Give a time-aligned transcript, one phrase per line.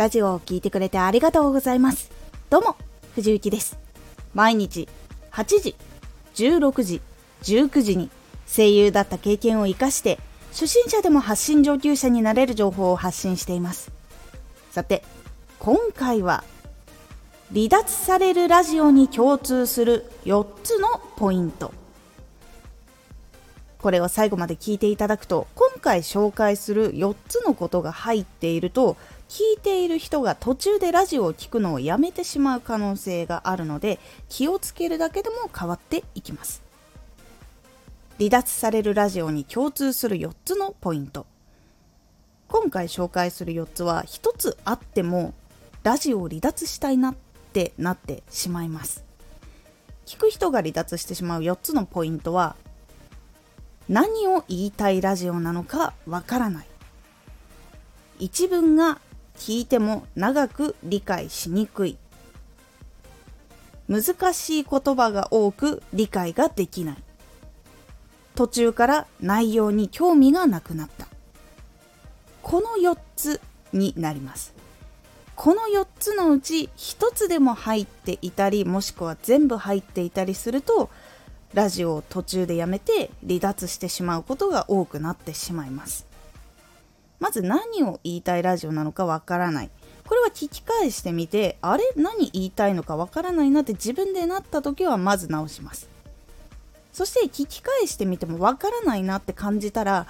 [0.00, 2.10] ラジオを聴いてくれてありがとうございます。
[2.48, 2.74] どうも、
[3.16, 3.78] 藤幸です。
[4.32, 4.88] 毎日
[5.30, 5.76] 8時、
[6.36, 7.02] 16時、
[7.42, 8.08] 19時に
[8.46, 10.18] 声優だった経験を活かして
[10.52, 13.92] 初心者でも発信上級者になれる情報を発信しています。
[14.70, 15.02] さて、
[15.58, 16.44] 今回は
[17.52, 21.74] 離脱されるラジオに共通する4つのポイント。
[23.80, 28.96] これを最後まで聞いていただくと今回紹介する4つのことが入っていると
[29.28, 36.62] 聞いている人が途中でラジオを聞くのをやめてしまう可能性があるので気をつけるだけでも変わっていきます。
[38.18, 41.24] 離脱されるラジオに共通する4つのポイント。
[42.48, 45.32] 今回紹介する4つは1つあっても
[45.84, 47.14] ラジオを離脱したいなっ
[47.52, 49.04] てなってしまいます。
[50.04, 52.56] 聞く人が離脱してしまう4つのポイントは
[53.90, 56.66] 何を言いたいラジオなのかわからない。
[58.20, 59.00] 一文が
[59.36, 61.98] 聞いても長く理解しにくい。
[63.88, 66.96] 難しい言葉が多く理解ができない。
[68.36, 71.08] 途中から内容に興味がなくなった。
[72.42, 73.40] この4つ
[73.72, 74.54] になります。
[75.34, 80.90] この4つのうち1つでも入っていたりもしくは全部入っていたりすると
[81.54, 86.06] ラジオを途中でやめて離脱してしまうことが多くなってしまいます。
[87.18, 89.70] まず何を言いたいラジオなのかわからない。
[90.06, 91.84] これは聞き返してみてあれ？
[91.96, 95.88] 何言いたいのかわからないなって自分でなった時はまず直します。
[96.92, 100.06] そして聞き返してみてもわからないなって感じたら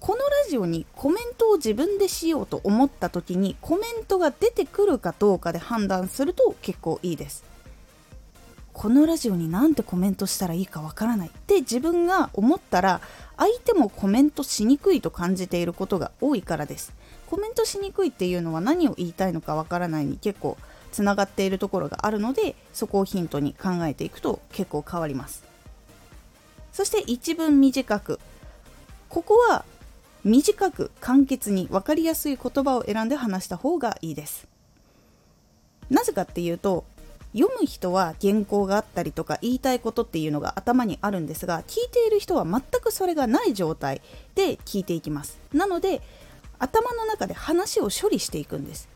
[0.00, 7.44] このラジオにコメントを自分でしようと思った時にコメントが出てくるかどうかで判断すると結構いいです。
[8.74, 11.28] このラジオになんてコメントしたらいいかわからない。
[11.28, 13.00] って自分が思ったら
[13.36, 16.92] 相手もコメントしにくいと感じていることが多いからです。
[17.30, 20.58] コメントしにくいっていうのは何を言いたいのかわからないに結構
[20.92, 25.44] つながっているところがあるのでそこをヒントに考えていくと結構変わります。
[26.72, 28.18] そして一文短く。
[29.08, 29.64] ここは
[30.24, 34.48] 短く簡潔に分かりやすい言葉を選んで話した方がいいです。
[35.90, 36.84] なぜかっていうと
[37.36, 44.00] 読む人は原稿があったりとか言いたいことっていうのが頭にあるんですが聞いている人は全くそれがない状態
[44.34, 45.38] で聞いていきます。
[45.52, 46.00] なので
[46.58, 48.88] 頭の中で話を処理していくんです。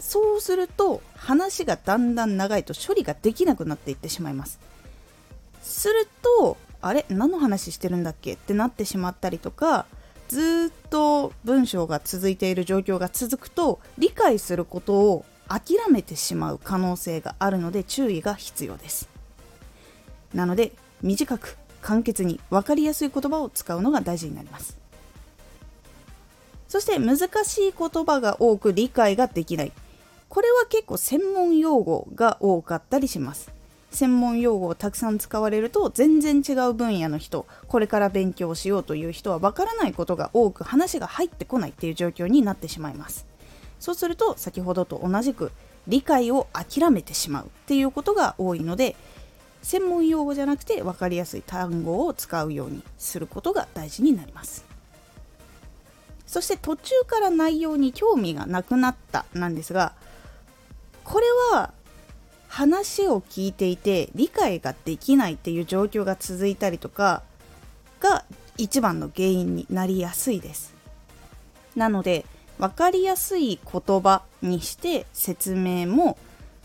[0.00, 4.58] そうすると話がだんだん長いと処理ができなくなっていってしまいます。
[5.62, 9.86] するとあれ何の話してるんだっけってなってしまったりとか
[10.28, 19.08] ずっと文章が続いている状況が続くと理解することを諦めてしまう可能性があるので注意が必要です。
[20.32, 20.72] なので
[21.02, 24.78] 短く簡潔に分かりやすい言葉を使うのが大事になります。
[26.68, 29.72] そして難しい言葉が多く理解ができない。
[30.28, 33.52] これは結構専門用語が多かったりします。
[33.94, 43.33] 専門用語をたくさん使われると全然違う分野の人これから勉強しようという人はわからないことが多く話が入ってこないっていう状況になってしまいます。
[43.84, 45.52] そうすると先ほどと同じく
[45.86, 48.96] 理解を諦めてしまうっていうことが多いので
[49.62, 54.64] 専門用語じゃなくて分かりやすい単語を使うようにすることが大事になります。
[56.26, 59.92] そして途中から内容に興味がなくなったなんですが
[61.04, 61.74] これは
[62.48, 67.22] 話を聞いていて理解ができないっていう状況が続いたりとか
[68.00, 68.24] が
[68.56, 70.72] 一番の原因になりやすいです。
[71.76, 72.24] なので
[72.58, 76.16] 分かりやすい言葉にして説明も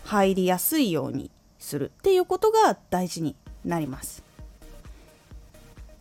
[0.04, 4.30] 入りやすいようにするっていうことが大事になります。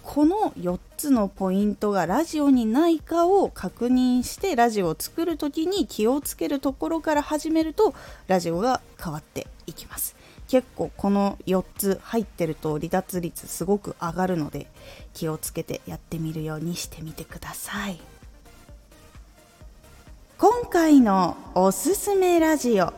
[0.03, 7.93] この4つのポイントがラジオにないかを確認してラジオを作る時に気をつけるところから始めると
[8.27, 10.15] ラジオが変わっていきます
[10.47, 14.65] 結構この4つ入ってると離脱率すごく上がるので
[15.13, 18.18] 気をつけてやってみるようにしてみてください。
[20.71, 22.93] 今回のおすすめラジオ。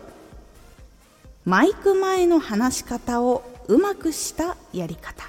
[1.45, 5.23] マイク前の話し方をうまくしたやり方。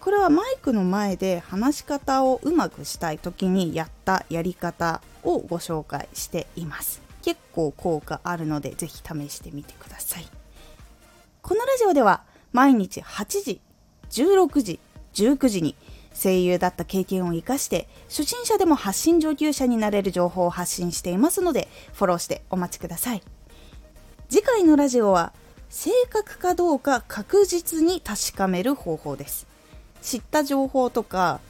[0.00, 7.00] これはマイクの前で話し方をうまくしたい時にやったやり方をご紹介しています。
[7.22, 10.26] 結構効果あるのでぜひ試してみてください。
[11.42, 13.60] このラジオでは毎日8時
[14.10, 14.80] 16時
[15.14, 15.76] 19時に
[16.20, 23.22] 声優だった経験を生かして初心者でも発信上級者になれる情報を発信していますのでフォローしてお待ちください。
[24.28, 25.32] 次回のラジオは
[25.70, 29.46] 正確かどうか確実に確かめる方法です。
[30.02, 31.40] 知った情報とか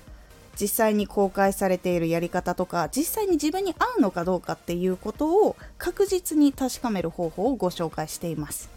[0.61, 8.69] 実際に公開されているやり方とか実際に自分に合うのかどうかっていうことを確実に確かめる方法をご紹介しています。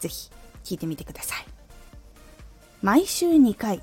[0.00, 0.30] 是非
[0.64, 1.46] 聞いてみてください。
[2.82, 3.82] 毎週2回